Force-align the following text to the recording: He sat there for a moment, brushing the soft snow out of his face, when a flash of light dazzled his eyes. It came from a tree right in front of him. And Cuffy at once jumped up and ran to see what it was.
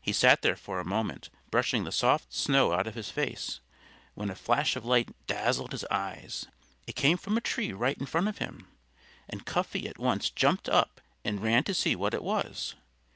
He 0.00 0.12
sat 0.12 0.42
there 0.42 0.54
for 0.54 0.78
a 0.78 0.84
moment, 0.84 1.28
brushing 1.50 1.82
the 1.82 1.90
soft 1.90 2.32
snow 2.32 2.70
out 2.72 2.86
of 2.86 2.94
his 2.94 3.10
face, 3.10 3.58
when 4.14 4.30
a 4.30 4.36
flash 4.36 4.76
of 4.76 4.84
light 4.84 5.08
dazzled 5.26 5.72
his 5.72 5.84
eyes. 5.90 6.46
It 6.86 6.94
came 6.94 7.16
from 7.16 7.36
a 7.36 7.40
tree 7.40 7.72
right 7.72 7.98
in 7.98 8.06
front 8.06 8.28
of 8.28 8.38
him. 8.38 8.68
And 9.28 9.44
Cuffy 9.44 9.88
at 9.88 9.98
once 9.98 10.30
jumped 10.30 10.68
up 10.68 11.00
and 11.24 11.42
ran 11.42 11.64
to 11.64 11.74
see 11.74 11.96
what 11.96 12.14
it 12.14 12.22
was. 12.22 12.76